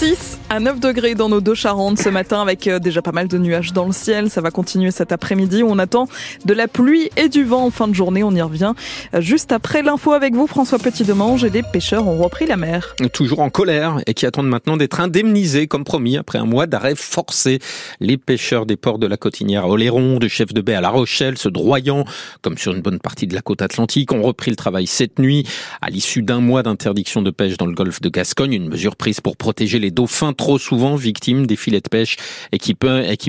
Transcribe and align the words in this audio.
6 0.00 0.39
à 0.52 0.58
9 0.58 0.80
degrés 0.80 1.14
dans 1.14 1.28
nos 1.28 1.40
deux 1.40 1.54
Charentes 1.54 2.00
ce 2.00 2.08
matin 2.08 2.42
avec 2.42 2.66
euh, 2.66 2.80
déjà 2.80 3.02
pas 3.02 3.12
mal 3.12 3.28
de 3.28 3.38
nuages 3.38 3.72
dans 3.72 3.86
le 3.86 3.92
ciel. 3.92 4.30
Ça 4.30 4.40
va 4.40 4.50
continuer 4.50 4.90
cet 4.90 5.12
après-midi 5.12 5.62
on 5.62 5.78
attend 5.78 6.08
de 6.44 6.52
la 6.52 6.66
pluie 6.66 7.08
et 7.16 7.28
du 7.28 7.44
vent 7.44 7.66
en 7.66 7.70
fin 7.70 7.86
de 7.86 7.94
journée. 7.94 8.24
On 8.24 8.32
y 8.32 8.42
revient 8.42 8.72
euh, 9.14 9.20
juste 9.20 9.52
après 9.52 9.82
l'info 9.82 10.12
avec 10.12 10.34
vous, 10.34 10.48
François 10.48 10.80
Petit-Demange 10.80 11.44
et 11.44 11.50
des 11.50 11.62
pêcheurs 11.62 12.08
ont 12.08 12.18
repris 12.18 12.46
la 12.46 12.56
mer. 12.56 12.96
Toujours 13.12 13.38
en 13.40 13.48
colère 13.48 13.98
et 14.08 14.14
qui 14.14 14.26
attendent 14.26 14.48
maintenant 14.48 14.76
d'être 14.76 14.98
indemnisés 14.98 15.68
comme 15.68 15.84
promis 15.84 16.16
après 16.16 16.40
un 16.40 16.46
mois 16.46 16.66
d'arrêt 16.66 16.96
forcé. 16.96 17.60
Les 18.00 18.16
pêcheurs 18.16 18.66
des 18.66 18.76
ports 18.76 18.98
de 18.98 19.06
la 19.06 19.16
Cotinière 19.16 19.66
à 19.66 19.68
Oléron, 19.68 20.18
de 20.18 20.26
Chef 20.26 20.52
de 20.52 20.60
Baie 20.60 20.74
à 20.74 20.80
La 20.80 20.90
Rochelle, 20.90 21.38
se 21.38 21.48
droyant 21.48 22.04
comme 22.42 22.58
sur 22.58 22.72
une 22.72 22.82
bonne 22.82 22.98
partie 22.98 23.28
de 23.28 23.36
la 23.36 23.40
côte 23.40 23.62
atlantique, 23.62 24.10
ont 24.10 24.22
repris 24.22 24.50
le 24.50 24.56
travail 24.56 24.88
cette 24.88 25.20
nuit 25.20 25.46
à 25.80 25.90
l'issue 25.90 26.22
d'un 26.22 26.40
mois 26.40 26.64
d'interdiction 26.64 27.22
de 27.22 27.30
pêche 27.30 27.56
dans 27.56 27.66
le 27.66 27.74
golfe 27.74 28.00
de 28.00 28.08
Gascogne, 28.08 28.54
une 28.54 28.68
mesure 28.68 28.96
prise 28.96 29.20
pour 29.20 29.36
protéger 29.36 29.78
les 29.78 29.92
dauphins 29.92 30.32
trop 30.40 30.58
souvent 30.58 30.96
victimes 30.96 31.46
des 31.46 31.54
filets 31.54 31.82
de 31.82 31.88
pêche 31.90 32.16
et 32.50 32.56
qui, 32.58 32.74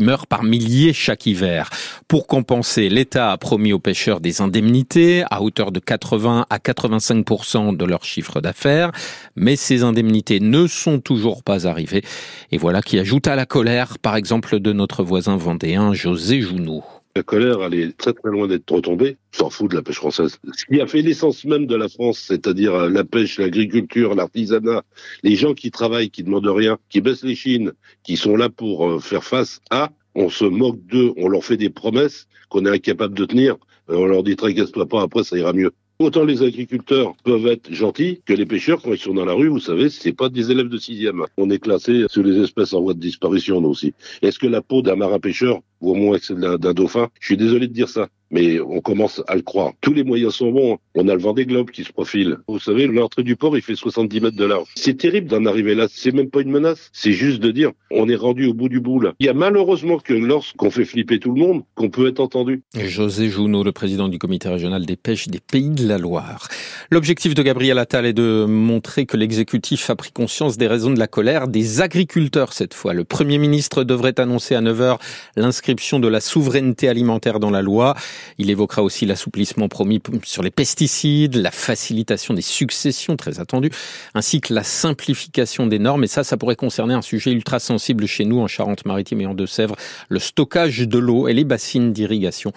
meurent 0.02 0.28
par 0.28 0.44
milliers 0.44 0.94
chaque 0.94 1.26
hiver. 1.26 1.70
Pour 2.08 2.26
compenser, 2.26 2.88
l'État 2.88 3.34
a 3.34 3.38
promis 3.38 3.74
aux 3.74 3.80
pêcheurs 3.80 4.22
des 4.22 4.40
indemnités 4.40 5.26
à 5.30 5.42
hauteur 5.42 5.74
de 5.74 5.82
80 5.82 6.46
à 6.50 6.58
85% 6.58 7.76
de 7.76 7.86
leur 7.86 8.06
chiffre 8.06 8.40
d'affaires, 8.40 8.94
mais 9.36 9.58
ces 9.58 9.84
indemnités 9.84 10.40
ne 10.40 10.68
sont 10.68 11.02
toujours 11.02 11.44
pas 11.44 11.68
arrivées. 11.68 12.06
Et 12.54 12.58
voilà 12.58 12.82
qui 12.82 12.98
ajoute 12.98 13.28
à 13.28 13.36
la 13.36 13.46
colère, 13.46 14.00
par 14.00 14.16
exemple, 14.16 14.62
de 14.62 14.72
notre 14.72 15.04
voisin 15.04 15.36
vendéen 15.36 15.94
José 15.94 16.40
Jounou. 16.40 16.82
La 17.16 17.24
colère, 17.24 17.62
elle 17.64 17.74
est 17.74 17.98
très 17.98 18.14
très 18.14 18.30
loin 18.30 18.48
d'être 18.48 18.72
retombée. 18.72 19.18
S'en 19.34 19.50
fout 19.50 19.70
de 19.70 19.76
la 19.76 19.82
pêche 19.82 19.98
française. 19.98 20.38
Ce 20.54 20.66
qui 20.66 20.80
a 20.80 20.88
fait 20.88 21.02
l'essence 21.02 21.44
même 21.44 21.66
de 21.66 21.76
la 21.76 21.90
France, 21.90 22.20
c'est-à-dire 22.20 22.74
euh, 22.74 22.90
la 22.90 23.04
pêche, 23.04 23.38
l'agriculture, 23.38 24.16
l'artisanat, 24.16 24.84
les 25.24 25.36
gens 25.36 25.54
qui 25.54 25.72
travaillent, 25.72 26.10
qui 26.10 26.24
demandent 26.24 26.48
rien, 26.48 26.78
qui 26.90 27.02
baissent 27.02 27.24
les 27.24 27.36
chines, 27.36 27.74
qui 28.04 28.16
sont 28.16 28.38
là 28.38 28.50
pour 28.50 28.90
euh, 28.90 29.00
faire 29.00 29.26
face 29.26 29.60
à, 29.70 29.92
on 30.16 30.30
se 30.30 30.46
moque 30.46 30.80
d'eux, 30.86 31.12
on 31.18 31.28
leur 31.28 31.44
fait 31.44 31.58
des 31.58 31.70
promesses 31.70 32.28
qu'on 32.50 32.66
est 32.66 32.70
incapable 32.70 33.18
de 33.18 33.26
tenir, 33.26 33.58
euh, 33.90 33.96
on 33.96 34.06
leur 34.06 34.24
dit 34.24 34.38
tracasse-toi 34.38 34.88
pas, 34.88 35.02
après 35.02 35.24
ça 35.24 35.38
ira 35.38 35.52
mieux. 35.52 35.72
Autant 36.02 36.24
les 36.24 36.42
agriculteurs 36.42 37.14
peuvent 37.24 37.46
être 37.46 37.72
gentils 37.72 38.22
que 38.26 38.34
les 38.34 38.48
pêcheurs, 38.48 38.82
quand 38.82 38.92
ils 38.92 38.98
sont 38.98 39.14
dans 39.14 39.24
la 39.24 39.34
rue, 39.34 39.50
vous 39.50 39.60
savez, 39.60 39.92
c'est 39.92 40.14
pas 40.14 40.30
des 40.30 40.50
élèves 40.50 40.68
de 40.68 40.80
sixième. 40.80 41.26
On 41.38 41.52
est 41.52 41.60
classé 41.60 42.06
sur 42.10 42.24
les 42.24 42.42
espèces 42.42 42.74
en 42.74 42.82
voie 42.82 42.96
de 42.96 43.00
disparition, 43.00 43.62
nous 43.62 43.70
aussi. 43.70 43.94
Est-ce 44.24 44.40
que 44.40 44.48
la 44.48 44.64
peau 44.64 44.82
d'un 44.82 44.96
marin 44.96 45.20
pêcheur 45.20 45.60
vaut 45.80 45.94
moins 45.94 46.18
celle 46.20 46.40
d'un 46.40 46.74
dauphin? 46.74 47.10
Je 47.20 47.28
suis 47.28 47.38
désolé 47.38 47.68
de 47.68 47.74
dire 47.74 47.88
ça 47.88 48.08
mais 48.32 48.60
on 48.60 48.80
commence 48.80 49.22
à 49.28 49.36
le 49.36 49.42
croire. 49.42 49.74
Tous 49.82 49.94
les 49.94 50.04
moyens 50.04 50.36
sont 50.36 50.52
bons. 50.52 50.78
On 50.96 51.08
a 51.08 51.14
le 51.14 51.22
vent 51.22 51.34
des 51.34 51.46
globes 51.46 51.70
qui 51.70 51.84
se 51.84 51.92
profile. 51.92 52.38
Vous 52.48 52.60
savez, 52.60 52.88
l'entrée 52.88 53.24
du 53.24 53.36
port, 53.36 53.56
il 53.56 53.62
fait 53.62 53.76
70 53.76 54.22
mètres 54.22 54.38
de 54.38 54.46
large. 54.46 54.68
C'est 54.76 54.98
terrible 54.98 55.28
d'en 55.28 55.46
arriver 55.46 55.76
là. 55.76 55.88
C'est 55.90 56.14
même 56.14 56.30
pas 56.30 56.42
une 56.42 56.52
menace. 56.52 56.90
C'est 56.94 57.12
juste 57.12 57.40
de 57.40 57.52
dire, 57.52 57.72
on 57.92 58.10
est 58.10 58.16
rendu 58.16 58.48
au 58.48 58.54
bout 58.54 58.70
du 58.70 58.80
bout 58.80 59.00
là. 59.00 59.14
Il 59.20 59.26
y 59.26 59.30
a 59.30 59.34
malheureusement 59.34 60.00
que 60.00 60.14
lorsqu'on 60.14 60.72
fait 60.72 60.86
flipper 60.86 61.20
tout 61.20 61.34
le 61.34 61.40
monde, 61.40 61.64
qu'on 61.76 61.90
peut 61.90 62.08
être 62.08 62.20
entendu. 62.20 62.64
José 62.76 63.30
Jounot, 63.30 63.64
le 63.64 63.72
président 63.72 64.08
du 64.08 64.18
comité 64.18 64.50
régional 64.50 64.86
des 64.86 64.96
pêches 64.96 65.28
des 65.28 65.40
Pays 65.40 65.70
de 65.70 65.88
la 65.88 65.98
Loire. 65.98 66.48
L'objectif 66.90 67.34
de 67.34 67.44
Gabriel 67.44 67.78
Attal 67.78 68.06
est 68.06 68.14
de 68.14 68.46
montrer 68.48 69.06
que 69.06 69.18
l'exécutif 69.18 69.90
a 69.90 69.96
pris 69.96 70.12
conscience 70.12 70.58
des 70.58 70.68
raisons 70.68 70.92
de 70.92 71.00
la 71.00 71.08
colère 71.08 71.48
des 71.48 71.82
agriculteurs 71.82 72.54
cette 72.54 72.74
fois. 72.74 72.94
Le 72.94 73.04
premier 73.04 73.38
ministre 73.38 73.84
devrait 73.84 74.20
annoncer 74.20 74.56
à 74.56 74.62
9h 74.62 74.98
l'inscription 75.36 76.00
de 76.00 76.08
la 76.08 76.22
souveraineté 76.22 76.88
alimentaire 76.88 77.40
dans 77.40 77.50
la 77.50 77.62
loi. 77.62 77.96
Il 78.38 78.50
évoquera 78.50 78.84
aussi 78.84 79.06
l'assouplissement 79.06 79.68
promis 79.68 80.02
sur 80.24 80.44
les 80.44 80.52
pesticides, 80.52 81.36
la 81.36 81.52
facilitation 81.52 82.34
des 82.34 82.42
successions, 82.42 83.16
très 83.16 83.40
attendu, 83.40 83.70
ainsi 84.14 84.42
que 84.42 84.54
la 84.54 84.64
simplification 84.64 85.68
des 85.68 85.80
normes. 85.80 86.04
Et 86.04 86.08
ça, 86.08 86.24
ça 86.24 86.38
pourrait 86.38 86.56
concerner 86.56 86.94
un 86.94 87.02
sujet 87.02 87.32
ultra 87.32 87.60
sensible 87.60 88.06
chez 88.06 88.26
nous 88.26 88.40
en 88.40 88.48
Charente-Maritime 88.48 89.22
et 89.22 89.26
en 89.26 89.34
Deux-Sèvres, 89.34 89.76
le 90.10 90.20
stockage 90.20 90.88
de 90.88 90.98
l'eau 90.98 91.28
et 91.28 91.34
les 91.34 91.44
bassines 91.44 91.94
d'irrigation, 91.94 92.52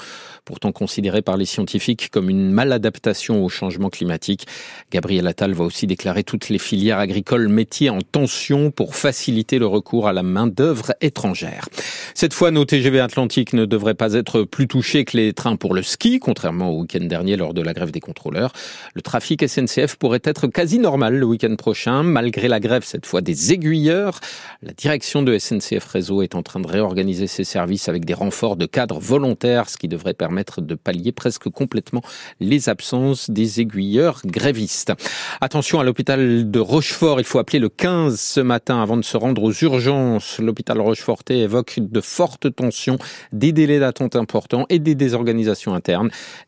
pourtant 0.45 0.73
considérés 0.73 1.23
par 1.23 1.37
les 1.37 1.47
scientifiques 1.47 2.11
comme 2.11 2.31
une 2.31 2.51
maladaptation 2.51 3.45
au 3.45 3.49
changement 3.49 3.91
climatique. 3.91 4.47
Gabriel 4.91 5.27
Attal 5.27 5.53
va 5.53 5.65
aussi 5.65 5.87
déclarer 5.87 6.25
toutes 6.25 6.49
les 6.49 6.59
filières 6.59 6.99
agricoles 6.99 7.49
métiers 7.49 7.91
en 7.91 8.01
tension 8.01 8.71
pour 8.71 8.97
faciliter 8.97 9.59
le 9.59 9.67
recours 9.67 10.09
à 10.09 10.13
la 10.13 10.23
main-d'œuvre 10.23 10.95
étrangère. 11.01 11.69
Cette 12.15 12.35
fois, 12.35 12.51
nos 12.51 12.65
TGV 12.65 13.01
Atlantiques 13.01 13.53
ne 13.53 13.65
devraient 13.65 13.95
pas 13.95 14.15
être 14.15 14.43
plus 14.43 14.69
touchés 14.69 15.05
que 15.05 15.17
les 15.17 15.33
trains 15.33 15.54
pour 15.57 15.75
le 15.75 15.83
ski, 15.83 16.19
contrairement 16.19 16.71
au 16.71 16.83
week-end 16.83 17.05
dernier 17.05 17.37
lors 17.37 17.55
de 17.55 17.63
la 17.63 17.73
grève 17.73 17.91
des 17.91 18.01
contrôleurs. 18.01 18.53
Le 18.95 19.03
trafic 19.03 19.49
SNCF 19.49 19.97
pourrait 19.97 20.23
être 20.25 20.47
quasi 20.47 20.79
normal 20.79 21.17
le 21.17 21.27
week-end 21.27 21.55
prochain, 21.57 22.03
malgré 22.03 22.49
la 22.49 22.61
grève 22.61 22.85
cette 22.85 23.07
fois 23.07 23.21
des 23.21 23.53
aiguilleurs. 23.53 24.21
La 24.63 24.73
direction 24.73 25.23
de 25.23 25.39
SNCF 25.39 25.85
Réseau 25.85 26.23
est 26.23 26.35
en 26.35 26.43
train 26.43 26.61
de 26.61 26.67
réorganiser 26.67 27.27
ses 27.27 27.45
services 27.45 27.89
avec 27.89 28.05
des 28.05 28.15
renforts 28.15 28.57
de 28.57 28.67
cadres 28.67 29.01
volontaires, 29.01 29.69
ce 29.69 29.77
qui 29.77 29.89
devrait 29.89 30.15
permettre 30.15 30.61
de 30.61 30.75
pallier 30.75 31.13
presque 31.13 31.49
complètement 31.49 32.03
les 32.41 32.69
absences 32.69 33.31
des 33.31 33.61
aiguilleurs 33.61 34.21
grévistes. 34.25 34.93
Attention 35.41 35.81
à 35.81 35.85
l'hôpital 35.85 36.51
de 36.51 36.59
Rochefort, 36.61 37.21
il 37.21 37.25
faut 37.25 37.39
appeler 37.39 37.59
le 37.59 37.69
15 37.69 38.19
ce 38.19 38.41
matin 38.41 38.83
avant 38.83 38.97
de 38.97 39.05
se 39.05 39.17
rendre 39.17 39.43
aux 39.43 39.53
urgences. 39.53 40.39
L'hôpital 40.39 40.81
Rochefortais 40.81 41.41
évoque 41.41 41.79
de 41.79 42.01
fortes 42.01 42.55
tensions, 42.55 42.99
des 43.33 43.53
délais 43.53 43.79
d'attente 43.79 44.17
importants 44.17 44.67
et 44.69 44.79
des 44.79 44.95
désorganisations 44.95 45.44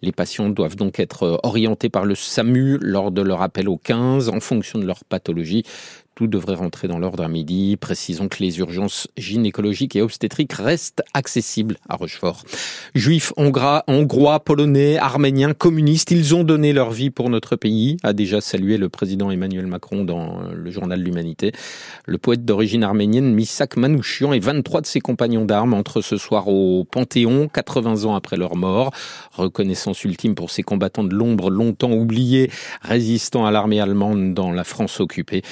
Les 0.02 0.12
patients 0.12 0.48
doivent 0.48 0.76
donc 0.76 1.00
être 1.00 1.40
orientés 1.42 1.88
par 1.88 2.04
le 2.04 2.14
SAMU 2.14 2.78
lors 2.80 3.10
de 3.10 3.22
leur 3.22 3.42
appel 3.42 3.68
au 3.68 3.76
15 3.76 4.28
en 4.28 4.40
fonction 4.40 4.78
de 4.78 4.86
leur 4.86 5.04
pathologie. 5.04 5.64
Tout 6.16 6.28
devrait 6.28 6.54
rentrer 6.54 6.88
dans 6.88 6.99
l'ordre 6.99 7.25
à 7.25 7.28
midi. 7.28 7.77
Précisons 7.77 8.28
que 8.28 8.38
les 8.43 8.59
urgences 8.59 9.06
gynécologiques 9.19 9.97
et 9.97 10.00
obstétriques 10.00 10.54
restent 10.54 11.03
accessibles 11.12 11.77
à 11.91 11.97
Rochefort. 11.97 12.43
Juifs, 12.94 13.34
hongrois, 13.37 14.41
polonais, 14.41 14.97
arméniens, 14.97 15.53
communistes, 15.53 16.12
ils 16.12 16.34
ont 16.34 16.43
donné 16.43 16.72
leur 16.72 16.91
vie 16.91 17.10
pour 17.10 17.28
notre 17.28 17.56
pays, 17.56 17.99
a 18.03 18.15
déjà 18.15 18.41
salué 18.41 18.78
le 18.78 18.88
président 18.88 19.31
Emmanuel 19.31 19.66
Macron 19.66 20.04
dans 20.04 20.41
le 20.50 20.71
journal 20.71 21.03
L'Humanité. 21.03 21.53
Le 22.06 22.16
poète 22.16 22.47
d'origine 22.47 22.83
arménienne 22.83 23.34
Misak 23.34 23.77
Manouchian 23.77 24.33
et 24.33 24.41
23 24.41 24.81
de 24.81 24.87
ses 24.87 25.00
compagnons 25.00 25.44
d'armes 25.44 25.75
entrent 25.75 26.00
ce 26.00 26.16
soir 26.16 26.48
au 26.48 26.84
Panthéon, 26.84 27.48
80 27.48 28.06
ans 28.06 28.15
après 28.15 28.38
leur 28.38 28.56
mort. 28.56 28.91
Reconnaissance 29.33 30.03
ultime 30.04 30.34
pour 30.34 30.50
ces 30.50 30.62
combattants 30.62 31.04
de 31.04 31.15
l'ombre 31.15 31.50
longtemps 31.50 31.93
oubliés, 31.93 32.50
résistant 32.81 33.44
à 33.44 33.50
l'armée 33.50 33.81
allemande 33.81 34.33
dans 34.33 34.50
la 34.50 34.65
France 34.65 34.98
occupée. 35.00 35.43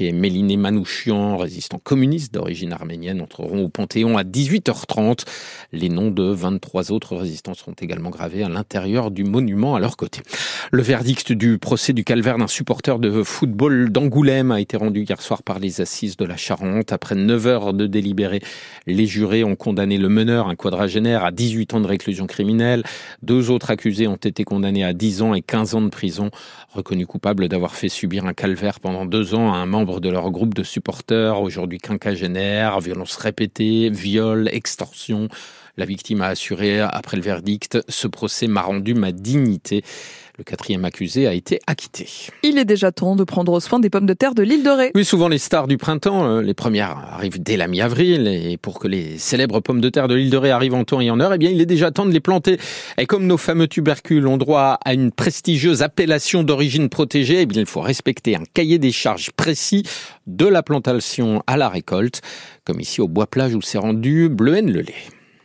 Et 0.00 0.12
Méliné 0.12 0.56
Manouchian, 0.56 1.36
résistants 1.36 1.80
communistes 1.82 2.32
d'origine 2.32 2.72
arménienne, 2.72 3.20
entreront 3.20 3.64
au 3.64 3.68
Panthéon 3.68 4.16
à 4.16 4.22
18h30. 4.22 5.24
Les 5.72 5.88
noms 5.88 6.10
de 6.10 6.22
23 6.22 6.92
autres 6.92 7.16
résistants 7.16 7.54
seront 7.54 7.74
également 7.80 8.10
gravés 8.10 8.44
à 8.44 8.48
l'intérieur 8.48 9.10
du 9.10 9.24
monument 9.24 9.74
à 9.74 9.80
leur 9.80 9.96
côté. 9.96 10.20
Le 10.70 10.82
verdict 10.82 11.32
du 11.32 11.58
procès 11.58 11.92
du 11.92 12.04
calvaire 12.04 12.38
d'un 12.38 12.46
supporter 12.46 12.98
de 12.98 13.22
football 13.22 13.90
d'Angoulême 13.90 14.52
a 14.52 14.60
été 14.60 14.76
rendu 14.76 15.02
hier 15.02 15.20
soir 15.20 15.42
par 15.42 15.58
les 15.58 15.80
assises 15.80 16.16
de 16.16 16.24
la 16.24 16.36
Charente. 16.36 16.92
Après 16.92 17.14
9 17.14 17.46
heures 17.46 17.74
de 17.74 17.86
délibéré, 17.86 18.40
les 18.86 19.06
jurés 19.06 19.44
ont 19.44 19.56
condamné 19.56 19.98
le 19.98 20.08
meneur, 20.08 20.48
un 20.48 20.54
quadragénaire, 20.56 21.24
à 21.24 21.32
18 21.32 21.74
ans 21.74 21.80
de 21.80 21.86
réclusion 21.86 22.26
criminelle. 22.26 22.84
Deux 23.22 23.50
autres 23.50 23.70
accusés 23.70 24.06
ont 24.06 24.16
été 24.16 24.44
condamnés 24.44 24.84
à 24.84 24.92
10 24.92 25.22
ans 25.22 25.34
et 25.34 25.42
15 25.42 25.74
ans 25.74 25.82
de 25.82 25.88
prison, 25.88 26.30
reconnus 26.70 27.06
coupables 27.06 27.48
d'avoir 27.48 27.74
fait 27.74 27.88
subir 27.88 28.24
un 28.26 28.34
calvaire 28.34 28.80
pendant 28.80 29.04
deux 29.04 29.34
ans 29.34 29.52
à 29.52 29.56
un 29.56 29.63
membre 29.66 30.00
de 30.00 30.08
leur 30.08 30.30
groupe 30.30 30.54
de 30.54 30.62
supporters, 30.62 31.40
aujourd'hui 31.40 31.78
quinquagénaire, 31.78 32.80
violence 32.80 33.16
répétée, 33.16 33.90
viol, 33.90 34.48
extorsion. 34.52 35.28
La 35.76 35.86
victime 35.86 36.22
a 36.22 36.28
assuré 36.28 36.78
après 36.80 37.16
le 37.16 37.22
verdict, 37.22 37.78
ce 37.88 38.06
procès 38.06 38.46
m'a 38.46 38.62
rendu 38.62 38.94
ma 38.94 39.10
dignité. 39.10 39.82
Le 40.38 40.42
quatrième 40.42 40.84
accusé 40.84 41.28
a 41.28 41.32
été 41.32 41.60
acquitté. 41.68 42.08
Il 42.42 42.58
est 42.58 42.64
déjà 42.64 42.90
temps 42.90 43.14
de 43.14 43.22
prendre 43.22 43.58
soin 43.60 43.78
des 43.78 43.90
pommes 43.90 44.06
de 44.06 44.14
terre 44.14 44.34
de 44.34 44.42
l'île 44.42 44.64
de 44.64 44.70
Ré. 44.70 44.90
Oui, 44.94 45.04
souvent 45.04 45.28
les 45.28 45.38
stars 45.38 45.68
du 45.68 45.76
printemps, 45.76 46.26
euh, 46.26 46.42
les 46.42 46.54
premières 46.54 46.90
arrivent 47.12 47.40
dès 47.40 47.56
la 47.56 47.68
mi-avril 47.68 48.26
et 48.26 48.56
pour 48.56 48.80
que 48.80 48.88
les 48.88 49.16
célèbres 49.18 49.60
pommes 49.60 49.80
de 49.80 49.88
terre 49.88 50.08
de 50.08 50.14
l'île 50.14 50.30
de 50.30 50.36
Ré 50.36 50.50
arrivent 50.50 50.74
en 50.74 50.84
temps 50.84 51.00
et 51.00 51.10
en 51.10 51.20
heure, 51.20 51.34
eh 51.34 51.38
bien, 51.38 51.50
il 51.50 51.60
est 51.60 51.66
déjà 51.66 51.92
temps 51.92 52.06
de 52.06 52.12
les 52.12 52.20
planter. 52.20 52.58
Et 52.98 53.06
comme 53.06 53.26
nos 53.26 53.36
fameux 53.36 53.68
tubercules 53.68 54.26
ont 54.26 54.36
droit 54.36 54.78
à 54.84 54.94
une 54.94 55.10
prestigieuse 55.12 55.82
appellation 55.82 56.42
d'origine 56.42 56.88
protégée, 56.88 57.42
eh 57.42 57.46
bien, 57.46 57.60
il 57.60 57.66
faut 57.66 57.80
respecter 57.80 58.34
un 58.34 58.42
cahier 58.54 58.78
des 58.78 58.92
charges 58.92 59.30
précis 59.32 59.84
de 60.26 60.46
la 60.46 60.64
plantation 60.64 61.44
à 61.46 61.56
la 61.56 61.68
récolte, 61.68 62.22
comme 62.64 62.80
ici 62.80 63.00
au 63.00 63.06
Bois-Plage 63.08 63.54
où 63.54 63.62
s'est 63.62 63.78
rendu 63.78 64.28
Bleuhen-le-Lay. 64.28 64.94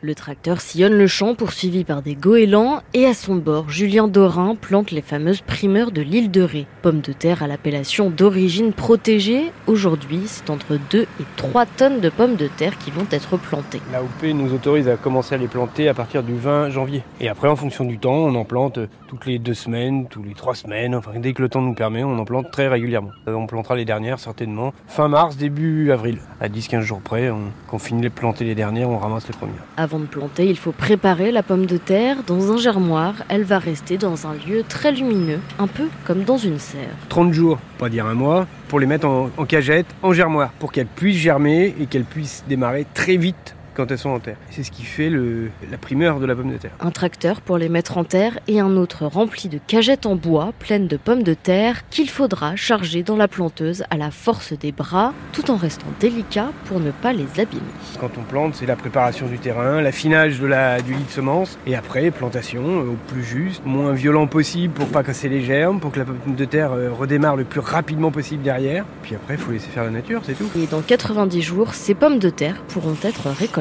Le 0.01 0.15
tracteur 0.15 0.61
sillonne 0.61 0.97
le 0.97 1.07
champ 1.07 1.35
poursuivi 1.35 1.83
par 1.83 2.01
des 2.01 2.15
goélands 2.15 2.81
et 2.93 3.05
à 3.05 3.13
son 3.13 3.35
bord, 3.35 3.69
Julien 3.69 4.07
Dorin 4.07 4.55
plante 4.55 4.91
les 4.91 5.01
fameuses 5.01 5.41
primeurs 5.41 5.91
de 5.91 6.01
l'île 6.01 6.31
de 6.31 6.41
Ré. 6.41 6.67
Pommes 6.81 7.01
de 7.01 7.11
terre 7.11 7.43
à 7.43 7.47
l'appellation 7.47 8.09
d'origine 8.09 8.71
protégée. 8.71 9.51
Aujourd'hui, 9.67 10.21
c'est 10.25 10.49
entre 10.49 10.79
2 10.89 11.01
et 11.01 11.07
3 11.35 11.65
tonnes 11.65 11.99
de 11.99 12.07
pommes 12.07 12.37
de 12.37 12.47
terre 12.47 12.77
qui 12.77 12.91
vont 12.91 13.07
être 13.11 13.35
plantées. 13.35 13.81
La 13.91 14.01
OP 14.01 14.23
nous 14.33 14.53
autorise 14.53 14.87
à 14.87 14.95
commencer 14.95 15.35
à 15.35 15.37
les 15.37 15.49
planter 15.49 15.89
à 15.89 15.93
partir 15.93 16.23
du 16.23 16.33
20 16.33 16.69
janvier. 16.69 17.03
Et 17.19 17.27
après, 17.27 17.49
en 17.49 17.57
fonction 17.57 17.83
du 17.83 17.97
temps, 17.97 18.13
on 18.13 18.35
en 18.35 18.45
plante 18.45 18.79
toutes 19.09 19.25
les 19.25 19.37
deux 19.37 19.53
semaines, 19.53 20.07
tous 20.07 20.23
les 20.23 20.33
trois 20.33 20.55
semaines. 20.55 20.95
Enfin, 20.95 21.11
dès 21.17 21.33
que 21.33 21.41
le 21.41 21.49
temps 21.49 21.61
nous 21.61 21.73
permet, 21.73 22.05
on 22.05 22.17
en 22.17 22.23
plante 22.23 22.49
très 22.51 22.69
régulièrement. 22.69 23.11
Euh, 23.27 23.33
on 23.33 23.47
plantera 23.47 23.75
les 23.75 23.83
dernières 23.83 24.19
certainement 24.19 24.71
fin 24.87 25.09
mars, 25.09 25.35
début 25.35 25.91
avril. 25.91 26.19
À 26.39 26.47
10-15 26.47 26.79
jours 26.83 27.01
près, 27.01 27.29
on, 27.29 27.51
on 27.73 27.79
finit 27.79 28.03
de 28.03 28.07
planter 28.07 28.45
les 28.45 28.55
dernières, 28.55 28.89
on 28.89 28.97
ramasse 28.97 29.27
les 29.27 29.33
premières. 29.33 29.65
Avant 29.89 29.97
de 29.97 30.05
planter, 30.05 30.45
il 30.47 30.55
faut 30.55 30.71
préparer 30.71 31.31
la 31.31 31.41
pomme 31.41 31.65
de 31.65 31.77
terre 31.77 32.17
dans 32.27 32.51
un 32.51 32.57
germoir. 32.57 33.15
Elle 33.27 33.43
va 33.43 33.57
rester 33.57 33.97
dans 33.97 34.27
un 34.27 34.35
lieu 34.35 34.63
très 34.69 34.91
lumineux, 34.91 35.39
un 35.57 35.65
peu 35.65 35.87
comme 36.05 36.25
dans 36.25 36.37
une 36.37 36.59
serre. 36.59 36.93
30 37.07 37.33
jours, 37.33 37.57
pas 37.79 37.89
dire 37.89 38.05
un 38.05 38.13
mois, 38.13 38.45
pour 38.67 38.79
les 38.79 38.85
mettre 38.85 39.07
en, 39.07 39.45
cagette, 39.47 39.87
en 40.03 40.13
germoir, 40.13 40.51
pour 40.59 40.71
qu'elles 40.71 40.85
puissent 40.85 41.17
germer 41.17 41.73
et 41.81 41.87
qu'elles 41.87 42.03
puissent 42.03 42.43
démarrer 42.47 42.85
très 42.93 43.17
vite 43.17 43.55
quand 43.73 43.91
elles 43.91 43.97
sont 43.97 44.09
en 44.09 44.19
terre. 44.19 44.37
C'est 44.49 44.63
ce 44.63 44.71
qui 44.71 44.83
fait 44.83 45.09
le, 45.09 45.49
la 45.69 45.77
primeur 45.77 46.19
de 46.19 46.25
la 46.25 46.35
pomme 46.35 46.51
de 46.51 46.57
terre. 46.57 46.71
Un 46.79 46.91
tracteur 46.91 47.41
pour 47.41 47.57
les 47.57 47.69
mettre 47.69 47.97
en 47.97 48.03
terre 48.03 48.39
et 48.47 48.59
un 48.59 48.75
autre 48.77 49.05
rempli 49.05 49.49
de 49.49 49.59
cagettes 49.67 50.05
en 50.05 50.15
bois 50.15 50.53
pleines 50.59 50.87
de 50.87 50.97
pommes 50.97 51.23
de 51.23 51.33
terre 51.33 51.87
qu'il 51.89 52.09
faudra 52.09 52.55
charger 52.55 53.03
dans 53.03 53.15
la 53.15 53.27
planteuse 53.27 53.83
à 53.89 53.97
la 53.97 54.11
force 54.11 54.53
des 54.53 54.71
bras 54.71 55.13
tout 55.33 55.51
en 55.51 55.55
restant 55.55 55.87
délicat 55.99 56.51
pour 56.65 56.79
ne 56.79 56.91
pas 56.91 57.13
les 57.13 57.39
abîmer. 57.39 57.61
Quand 57.99 58.11
on 58.17 58.23
plante, 58.23 58.55
c'est 58.55 58.65
la 58.65 58.75
préparation 58.75 59.27
du 59.27 59.37
terrain, 59.37 59.81
l'affinage 59.81 60.39
de 60.39 60.47
la, 60.47 60.81
du 60.81 60.93
lit 60.93 61.03
de 61.03 61.11
semence 61.11 61.57
et 61.67 61.75
après 61.75 62.11
plantation 62.11 62.63
au 62.63 62.97
plus 63.07 63.23
juste, 63.23 63.61
moins 63.65 63.93
violent 63.93 64.27
possible 64.27 64.73
pour 64.73 64.87
pas 64.87 65.03
casser 65.03 65.29
les 65.29 65.41
germes, 65.41 65.79
pour 65.79 65.91
que 65.91 65.99
la 65.99 66.05
pomme 66.05 66.35
de 66.35 66.45
terre 66.45 66.71
euh, 66.73 66.91
redémarre 66.91 67.35
le 67.35 67.43
plus 67.43 67.59
rapidement 67.59 68.11
possible 68.11 68.43
derrière. 68.43 68.85
Puis 69.03 69.15
après, 69.15 69.35
il 69.35 69.39
faut 69.39 69.51
laisser 69.51 69.69
faire 69.69 69.83
la 69.83 69.91
nature, 69.91 70.21
c'est 70.25 70.33
tout. 70.33 70.49
Et 70.57 70.67
dans 70.67 70.81
90 70.81 71.41
jours, 71.41 71.73
ces 71.73 71.93
pommes 71.93 72.19
de 72.19 72.29
terre 72.29 72.61
pourront 72.67 72.97
être 73.03 73.29
récoltées. 73.29 73.58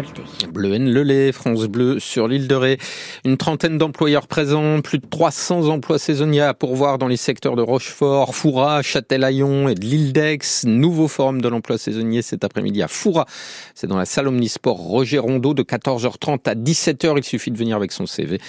Bleu 0.52 0.74
N 0.74 0.90
le 0.90 1.02
lait, 1.02 1.32
France 1.32 1.64
Bleu 1.66 1.98
sur 1.98 2.28
l'île 2.28 2.48
de 2.48 2.54
Ré. 2.54 2.78
Une 3.24 3.36
trentaine 3.36 3.78
d'employeurs 3.78 4.26
présents, 4.26 4.80
plus 4.80 4.98
de 4.98 5.06
300 5.06 5.68
emplois 5.68 5.98
saisonniers 5.98 6.42
à 6.42 6.54
pourvoir 6.54 6.98
dans 6.98 7.08
les 7.08 7.16
secteurs 7.16 7.56
de 7.56 7.62
Rochefort, 7.62 8.34
Foura, 8.34 8.82
Châtelaillon 8.82 9.68
et 9.68 9.74
de 9.74 9.80
l'île 9.80 10.12
d'Aix. 10.12 10.38
Nouveau 10.64 11.08
forum 11.08 11.40
de 11.40 11.48
l'emploi 11.48 11.78
saisonnier 11.78 12.22
cet 12.22 12.44
après-midi 12.44 12.82
à 12.82 12.88
Foura. 12.88 13.26
C'est 13.74 13.86
dans 13.86 13.96
la 13.96 14.04
salle 14.04 14.28
Omnisport 14.28 14.76
Roger 14.76 15.18
Rondeau 15.18 15.54
de 15.54 15.62
14h30 15.62 16.48
à 16.48 16.54
17h. 16.54 17.14
Il 17.16 17.24
suffit 17.24 17.50
de 17.50 17.56
venir 17.56 17.76
avec 17.76 17.92
son 17.92 18.06
CV. 18.06 18.40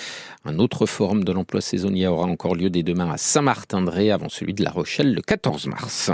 Un 0.45 0.59
autre 0.59 0.85
forum 0.85 1.23
de 1.23 1.31
l'emploi 1.31 1.61
saisonnier 1.61 2.07
aura 2.07 2.25
encore 2.25 2.55
lieu 2.55 2.69
dès 2.69 2.83
demain 2.83 3.11
à 3.11 3.17
Saint-Martin-de-Ré 3.17 4.11
avant 4.11 4.29
celui 4.29 4.53
de 4.53 4.63
La 4.63 4.71
Rochelle 4.71 5.13
le 5.13 5.21
14 5.21 5.67
mars. 5.67 6.11